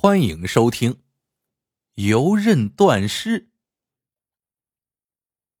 [0.00, 0.92] 欢迎收听
[1.94, 3.46] 《游刃断尸》。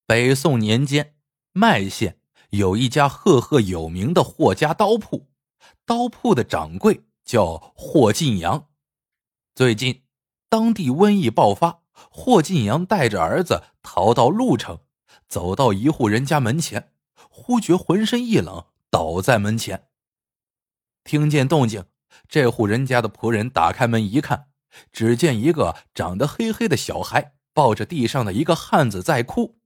[0.06, 1.16] 北宋年间，
[1.50, 2.20] 麦县
[2.50, 5.26] 有一家赫赫有名的霍家刀铺，
[5.84, 8.68] 刀铺的掌柜叫霍晋阳。
[9.56, 10.04] 最近，
[10.48, 14.78] 当地瘟疫爆发，霍晋阳带着儿子逃到鹿城，
[15.26, 16.92] 走到一户人家门前，
[17.28, 19.88] 忽觉浑身一冷，倒在门前。
[21.02, 21.84] 听见动静。
[22.28, 24.50] 这户人家的仆人打开门一看，
[24.92, 29.58] 只见一个长得黑黑的小孩抱着地上的一个汉子在哭。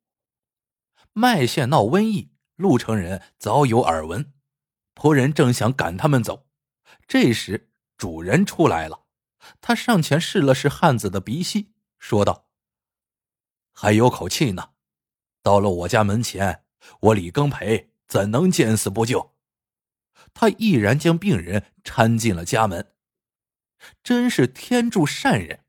[1.12, 4.32] 麦县闹瘟疫，鹿城人早有耳闻，
[4.94, 6.46] 仆人正想赶他们走，
[7.06, 9.04] 这时主人出来了，
[9.60, 12.46] 他上前试了试汉子的鼻息，说道
[13.74, 14.70] ：“还有口气呢，
[15.42, 16.64] 到了我家门前，
[17.00, 19.31] 我李更培怎能见死不救？”
[20.34, 22.92] 他毅然将病人搀进了家门，
[24.02, 25.64] 真是天助善人。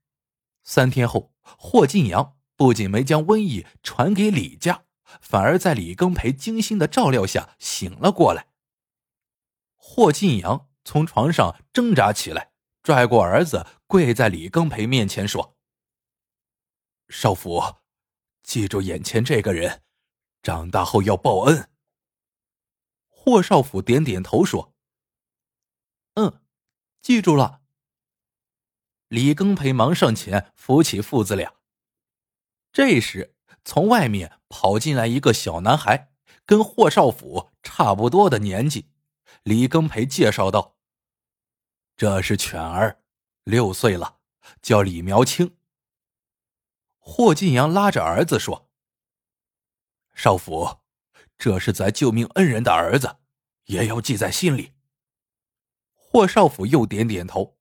[0.64, 4.86] 三天后，霍进阳不仅没将瘟疫传给李家，
[5.22, 8.48] 反而在李更培精心的照料下醒了过来。
[9.76, 15.58] 霍进阳从床上挣扎起来，拽过儿子，跪在李更培面前说
[17.10, 17.62] ：“少府，
[18.42, 19.82] 记住眼前这个人，
[20.42, 21.70] 长大后要报恩。”
[23.26, 24.74] 霍少府点点头说
[26.16, 26.42] ：“嗯，
[27.02, 27.62] 记住了。”
[29.08, 31.54] 李庚培忙上前扶起父子俩。
[32.74, 36.12] 这时，从外面跑进来一个小男孩，
[36.46, 38.90] 跟霍少府差不多的年纪。
[39.44, 40.76] 李庚培介绍道
[41.96, 43.02] ：“这是犬儿，
[43.46, 44.20] 六岁了，
[44.62, 45.56] 叫李苗青。”
[47.00, 48.70] 霍进阳拉着儿子说
[50.14, 50.80] ：“少府。”
[51.38, 53.18] 这是咱救命恩人的儿子，
[53.66, 54.74] 也要记在心里。
[55.94, 57.58] 霍少府又点点头。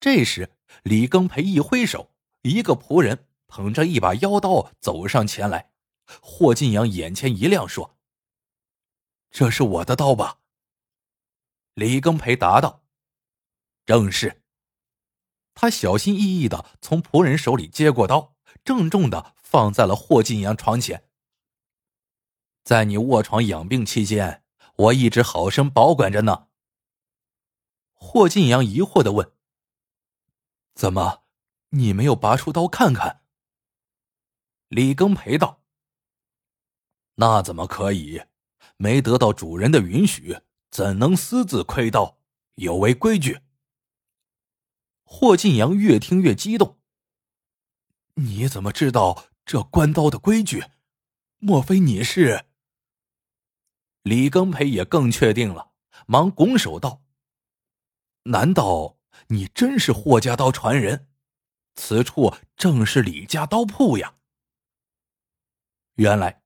[0.00, 0.50] 这时，
[0.82, 5.72] 李更培一挥手，一个仆人捧着一把腰刀走上前来。
[6.20, 7.96] 霍进阳眼前一亮，说
[9.30, 10.40] ：“这是我的刀吧？”
[11.74, 12.84] 李更培答道
[13.86, 14.42] ：“正是。”
[15.54, 21.08] 他小心翼翼的从仆人手里接过刀，郑重的放在了霍进阳床前。
[22.64, 24.42] 在你卧床养病期间，
[24.76, 26.48] 我一直好生保管着呢。
[27.92, 29.32] 霍晋阳疑惑的问
[30.74, 31.24] ：“怎么，
[31.70, 33.20] 你没有拔出刀看看？”
[34.68, 35.62] 李更培道
[37.16, 38.22] ：“那怎么可以？
[38.78, 42.18] 没得到主人的允许，怎能私自窥刀？
[42.54, 43.40] 有违规矩。”
[45.04, 46.78] 霍晋阳越听越激动
[48.16, 50.64] ：“你怎么知道这关刀的规矩？
[51.36, 52.46] 莫非你是？”
[54.04, 55.70] 李庚培也更确定了，
[56.06, 57.02] 忙拱手道
[58.24, 58.98] ：“难道
[59.28, 61.08] 你真是霍家刀传人？
[61.74, 64.16] 此处正是李家刀铺呀！”
[65.96, 66.42] 原来，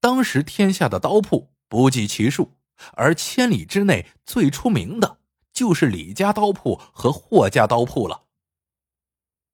[0.00, 2.58] 当时天下的刀铺不计其数，
[2.92, 5.20] 而千里之内最出名的
[5.50, 8.26] 就是李家刀铺和霍家刀铺了。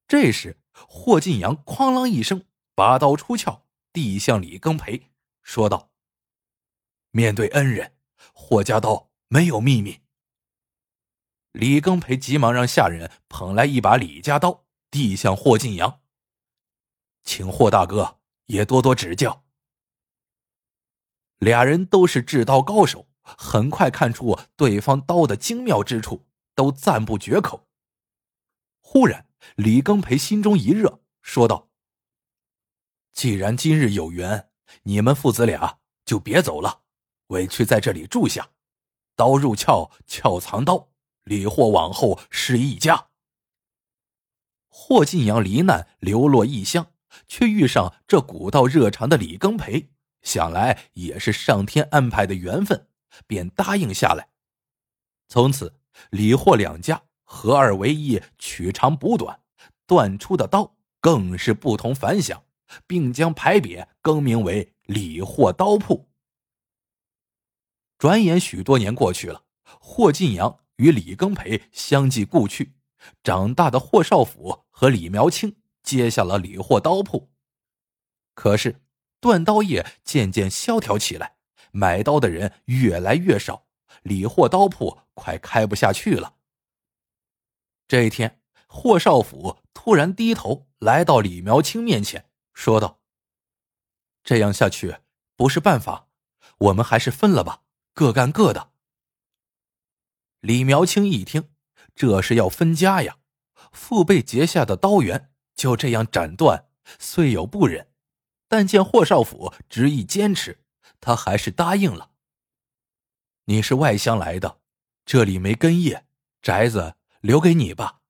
[0.09, 2.43] 这时，霍进阳哐啷一声
[2.75, 3.63] 拔刀出鞘，
[3.93, 5.09] 递向李庚培，
[5.41, 5.89] 说道。
[7.15, 7.95] 面对恩人，
[8.33, 10.01] 霍家刀没有秘密。
[11.53, 16.01] 李更培急忙让下人捧来一把李家刀，递向霍进阳，
[17.23, 19.45] 请霍大哥也多多指教。
[21.37, 27.69] 俩人都是制刀高手，很快看出对方刀的精妙之处，都赞不绝口。
[28.81, 31.69] 忽然，李更培心中一热，说道
[33.15, 34.49] ：“既然今日有缘，
[34.83, 36.81] 你们父子俩就别走了。”
[37.27, 38.49] 委屈在这里住下，
[39.15, 40.89] 刀入鞘，鞘藏刀，
[41.23, 43.07] 李霍往后是一家。
[44.67, 46.87] 霍进阳罹难流落异乡，
[47.27, 49.89] 却遇上这古道热肠的李更培，
[50.21, 52.87] 想来也是上天安排的缘分，
[53.25, 54.27] 便答应下来。
[55.27, 55.73] 从此，
[56.11, 59.39] 李霍两家合二为一，取长补短，
[59.87, 62.43] 断出的刀更是不同凡响，
[62.85, 66.07] 并将牌匾更名为李霍刀铺。
[68.05, 72.75] 转眼许多年过去了，霍进阳与李庚培相继故去，
[73.23, 77.31] 长大的霍少府和李苗青接下了李霍刀铺。
[78.35, 78.83] 可是
[79.19, 81.37] 断刀业渐渐萧条起来，
[81.71, 83.65] 买刀的人越来越少，
[84.03, 86.35] 李霍刀铺快开不下去了。
[87.87, 92.99] 这一天，霍少府突然低头来到李苗青面前，说道
[94.23, 94.97] ：“这样下去
[95.35, 96.07] 不是办法，
[96.59, 97.63] 我们还是分了吧。”
[97.95, 98.73] 各干各的。
[100.41, 101.49] 李苗青一听，
[101.95, 103.17] 这是要分家呀！
[103.71, 106.67] 父辈结下的刀缘就这样斩断，
[106.99, 107.89] 虽有不忍，
[108.49, 110.61] 但见霍少府执意坚持，
[110.99, 112.11] 他还是答应了。
[113.45, 114.59] 你是外乡来的，
[115.05, 116.05] 这里没根叶，
[116.41, 118.01] 宅子留给你吧。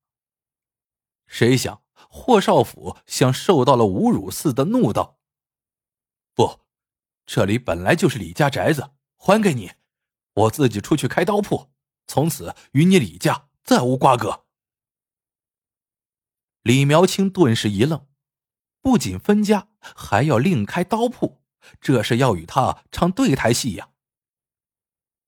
[1.28, 5.20] 谁想霍少府像受到了侮辱似的，怒道
[6.34, 6.62] ：“不，
[7.24, 9.72] 这里本来就是李家宅子，还给你，
[10.34, 11.70] 我自己出去开刀铺，
[12.06, 14.44] 从此与你李家再无瓜葛。”
[16.62, 18.06] 李苗青顿时一愣，
[18.80, 21.42] 不仅分家，还要另开刀铺，
[21.80, 23.90] 这是要与他唱对台戏呀！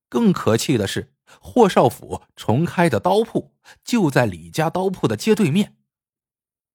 [0.08, 3.54] 更可气的是，霍少府重开的刀铺
[3.84, 5.76] 就在李家刀铺的街对面，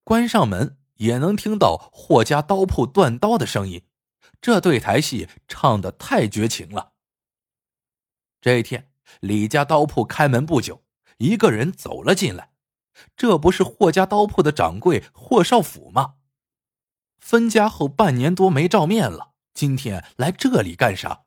[0.03, 3.85] 关上门也能听到霍家刀铺断刀的声音，
[4.39, 6.92] 这对台戏唱的太绝情了。
[8.43, 8.91] 这一天，
[9.21, 10.83] 李家刀铺开门不久，
[11.17, 12.51] 一个人走了进来。
[13.15, 16.15] 这不是霍家刀铺的掌柜霍少府吗？
[17.19, 21.23] 分家后半年多没照面了，今天来这里干啥？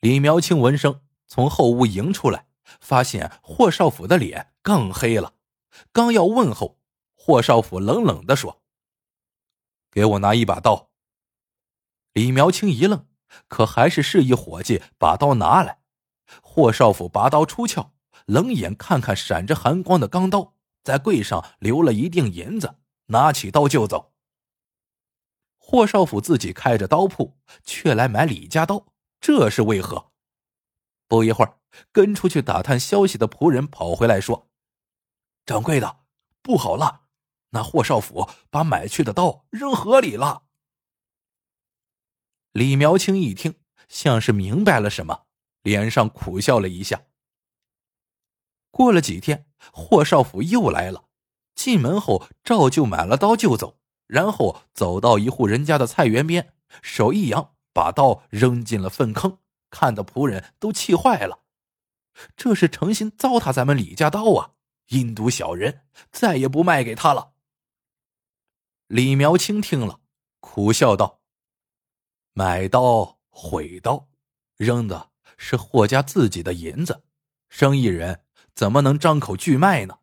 [0.00, 2.48] 李苗青闻声从后屋迎出来，
[2.78, 5.36] 发现霍少府的脸更黑了。
[5.90, 6.78] 刚要问候，
[7.14, 8.62] 霍少府冷冷的说
[9.90, 10.90] ：“给我拿一把刀。”
[12.12, 13.08] 李苗青一愣，
[13.48, 15.78] 可还是示意伙计把刀拿来。
[16.42, 17.92] 霍少府拔刀出鞘。
[18.26, 22.74] 冷眼看看闪着寒光的钢刀，在柜上留了一锭银子，
[23.06, 24.14] 拿起刀就走。
[25.56, 28.86] 霍少府自己开着刀铺，却来买李家刀，
[29.20, 30.10] 这是为何？
[31.06, 31.58] 不一会儿，
[31.92, 34.48] 跟出去打探消息的仆人跑回来说
[35.46, 35.98] ：“掌柜的，
[36.42, 37.02] 不好了，
[37.50, 40.42] 那霍少府把买去的刀扔河里了。”
[42.56, 43.56] 李苗青一听，
[43.86, 45.26] 像是明白了什么，
[45.60, 47.02] 脸上苦笑了一下。
[48.70, 51.10] 过了几天，霍少府又来了。
[51.54, 59.38] 进门后，照旧买了刀就走，然后走到一户人家的菜园边，手一扬，把刀扔进了粪坑，
[59.68, 61.40] 看得仆人都气坏了。
[62.36, 64.52] 这是诚心糟蹋咱们李家刀啊！
[64.88, 67.34] 阴毒小人，再也不卖给他了。
[68.86, 70.00] 李苗青听了，
[70.40, 71.15] 苦笑道
[72.38, 74.08] ：“买刀毁刀，
[74.58, 77.02] 扔的是霍家自己的银子，
[77.48, 78.20] 生意人。”
[78.54, 79.98] 怎么能张口拒卖呢？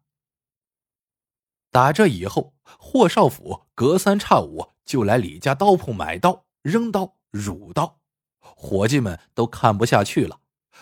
[1.71, 8.00] 打这以后，霍少府隔三差五就来李家刀铺买刀、扔刀、辱刀，
[8.39, 10.39] 伙计们都看不下去了。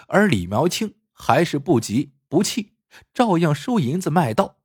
[0.07, 2.73] 而李苗青还是不急不气，
[3.13, 4.57] 照样收银子卖刀。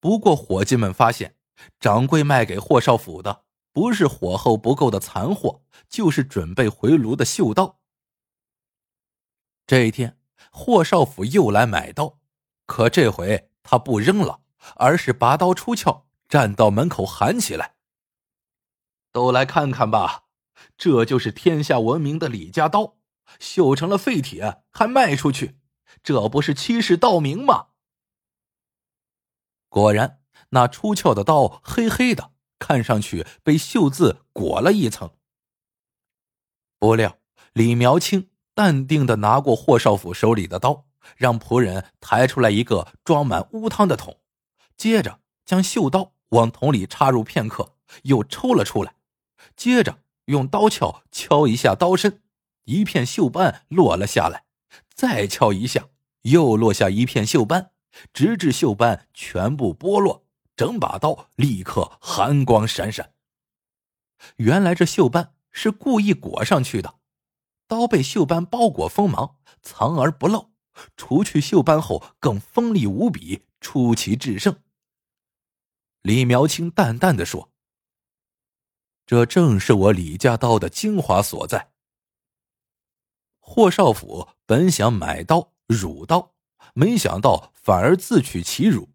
[0.00, 1.36] 不过，伙计们发现，
[1.78, 7.80] 掌柜卖给霍少府的不是火候不够的残货，就是准备回炉的锈刀。
[9.66, 10.16] 这一天。
[10.52, 12.18] 霍少府又来买刀，
[12.66, 14.40] 可这回他不扔了，
[14.74, 17.76] 而是拔刀出鞘，站到门口喊起来
[19.12, 20.24] ：“都来看看吧，
[20.76, 22.96] 这就是天下闻名的李家刀，
[23.38, 25.60] 锈成了废铁还卖出去，
[26.02, 27.68] 这不是欺世盗名吗？”
[29.68, 32.29] 果然，那出鞘的刀黑黑的，
[32.60, 35.10] 看上去被锈渍裹了一层。
[36.78, 37.18] 不料
[37.52, 38.28] 李苗青。
[38.52, 40.84] 淡定的拿过霍少府手里的刀，
[41.16, 44.18] 让仆人抬出来一个装满乌汤的桶，
[44.76, 48.96] 接着将锈刀往桶里插入片刻，又抽了出来，
[49.56, 52.20] 接着用刀鞘敲一下刀身，
[52.64, 54.44] 一片锈斑落了下来，
[54.92, 55.88] 再敲一下，
[56.22, 57.70] 又落下一片锈斑，
[58.12, 60.26] 直至锈斑全部剥落，
[60.60, 63.14] 整把刀立刻寒光闪闪。
[64.36, 66.96] 原来这锈斑是故意裹上去的。
[67.66, 70.50] 刀被锈斑包裹锋芒，藏而不露。
[70.98, 74.54] 除去锈斑后，更锋利无比，出奇制胜。
[76.02, 77.50] 李苗青淡淡的说
[79.06, 81.70] ：“这正是我李家刀的精华所在。”
[83.40, 86.34] 霍少府本想买刀辱刀，
[86.74, 88.90] 没想到反而自取其辱。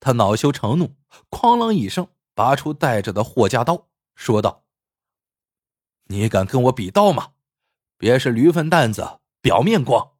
[0.00, 0.96] 他恼羞成怒，
[1.30, 4.64] 哐啷一声拔出带着的霍家刀，说道
[6.08, 7.32] ：“你敢跟我比刀吗？”
[7.98, 10.16] 别是驴粪蛋子，表面光。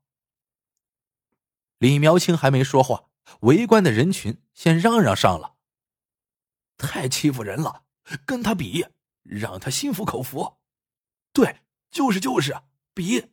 [1.79, 5.57] 李苗青还没说话，围观的人群先嚷嚷上了
[6.79, 7.85] ：“太欺负人了，
[8.25, 8.87] 跟他比，
[9.23, 10.57] 让他心服口服。”
[11.35, 12.63] 对，就是就是，
[12.95, 13.31] 比。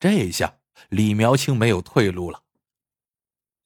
[0.00, 2.44] 这一下李苗青没有退路了。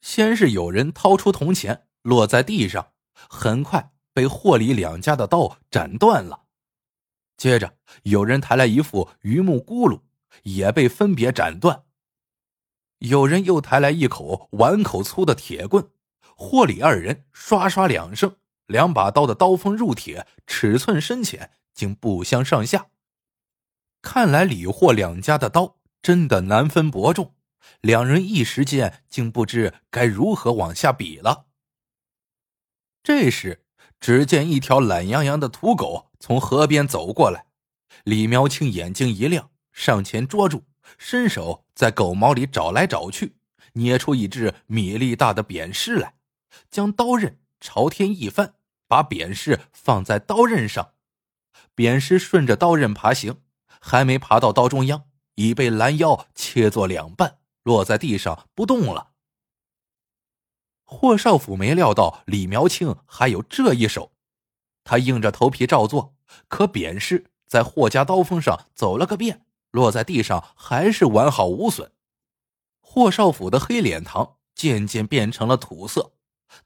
[0.00, 2.92] 先是有人掏出铜钱，落在地上，
[3.28, 6.45] 很快被霍李两家的刀斩断了。
[7.37, 10.00] 接着，有人抬来一副榆木轱辘，
[10.42, 11.85] 也被分别斩断。
[12.99, 15.88] 有人又抬来一口碗口粗的铁棍，
[16.37, 22.88] 霍李二人刷刷两声，两把刀的刀锋入铁，尺寸深浅竟不相上下。
[24.02, 27.35] 看来李霍两家的刀真的难分伯仲，
[27.81, 31.47] 两人一时间竟不知该如何往下比了。
[33.02, 33.64] 这时，
[33.99, 37.47] 只见一条懒洋洋的土狗从河边走过来，
[38.05, 40.64] 李苗青眼睛一亮，上前捉住，
[40.99, 43.37] 伸手在狗毛里找来找去，
[43.75, 46.14] 捏出一只米粒大的扁虱来，
[46.71, 48.55] 将刀刃朝天一翻，
[48.87, 50.93] 把扁虱放在刀刃上，
[51.75, 53.43] 扁虱顺着刀刃爬行。
[53.83, 55.05] 还没爬到刀中央，
[55.37, 57.38] 已被拦腰切作两半，
[57.71, 59.12] 落在地上不动了。
[60.83, 64.11] 霍少府没料到李苗青还有这一手，
[64.83, 66.17] 他硬着头皮照做，
[66.49, 71.93] 可扁尸在霍家刀锋上走了个遍，落在地上还是完好无损。
[72.81, 76.15] 霍少府的黑脸膛渐渐变成了土色，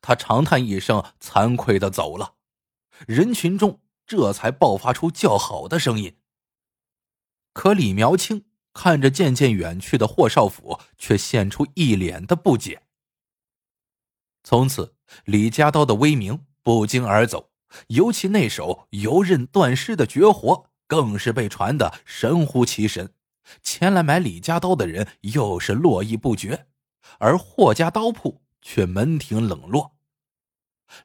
[0.01, 2.37] 他长叹一声，惭愧的走了。
[3.07, 6.17] 人群中这才爆发出叫好的声音。
[7.53, 12.83] 可李苗青看着渐渐远去的霍少府，却现出一脸的不解。
[14.43, 17.50] 从此，李家刀的威名不胫而走，
[17.87, 23.14] 尤其那手游刃断尸的绝活，更是被传得神乎其神。
[23.62, 26.66] 前来买李家刀的人又是络绎不绝，
[27.19, 29.97] 而霍家刀铺却门庭冷落。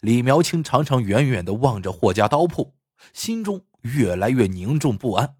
[0.02, 2.76] 李苗青常常远远的望着霍家刀铺，
[3.14, 5.38] 心中越来越凝重不安。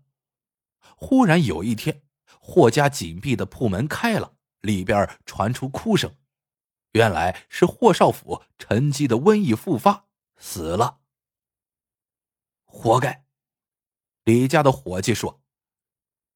[0.96, 2.02] 忽然有一天，
[2.52, 6.18] 霍家紧闭的铺门开了，里边传出哭声。
[6.94, 11.02] 原来是霍少府沉积的瘟疫复发，死了。
[12.66, 13.24] 活该！
[14.24, 15.44] 李家的伙计说：“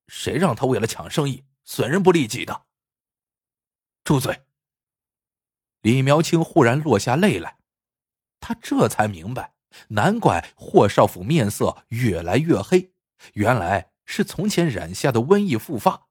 [0.07, 2.67] 谁让他为了抢生意损人不利己的？”
[4.05, 4.45] 住嘴！
[5.81, 7.57] 李苗青忽然落下泪来，
[8.39, 9.55] 他这才明白，
[9.87, 12.93] 难怪霍少府面色越来越黑，
[13.33, 13.92] 原来。
[14.05, 16.07] 是从前染下的瘟疫复发，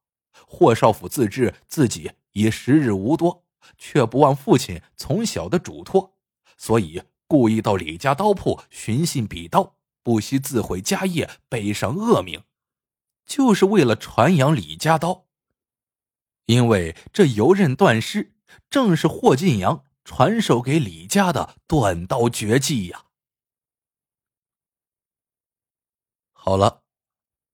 [0.47, 3.45] 霍少府自知自己已时日无多，
[3.77, 6.17] 却不忘父亲从小的嘱托，
[6.57, 12.43] 所以故意到李家刀铺寻衅比刀，不惜自毁家业，背上恶名，
[13.25, 15.27] 就是为了传扬李家刀。
[16.47, 18.35] 因为这游刃断尸，
[18.69, 23.05] 正是霍晋阳传授给李家的断刀绝技呀。
[26.33, 26.82] 好了。